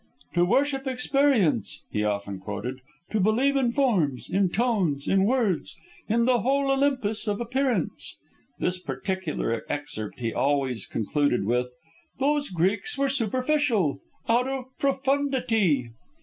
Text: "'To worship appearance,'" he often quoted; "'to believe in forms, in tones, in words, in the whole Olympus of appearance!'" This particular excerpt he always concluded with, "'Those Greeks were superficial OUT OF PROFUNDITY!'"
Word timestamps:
"'To 0.33 0.45
worship 0.45 0.87
appearance,'" 0.87 1.83
he 1.91 2.03
often 2.03 2.39
quoted; 2.39 2.79
"'to 3.11 3.19
believe 3.19 3.55
in 3.55 3.69
forms, 3.69 4.27
in 4.31 4.49
tones, 4.49 5.07
in 5.07 5.25
words, 5.25 5.75
in 6.09 6.25
the 6.25 6.39
whole 6.39 6.71
Olympus 6.71 7.27
of 7.27 7.39
appearance!'" 7.39 8.17
This 8.57 8.79
particular 8.79 9.63
excerpt 9.69 10.17
he 10.17 10.33
always 10.33 10.87
concluded 10.87 11.45
with, 11.45 11.67
"'Those 12.17 12.49
Greeks 12.49 12.97
were 12.97 13.09
superficial 13.09 13.99
OUT 14.27 14.47
OF 14.47 14.65
PROFUNDITY!'" 14.79 15.91